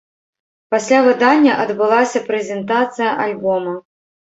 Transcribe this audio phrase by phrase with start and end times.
[0.75, 3.79] Пасля выдання адбылася прэзентацыя альбома.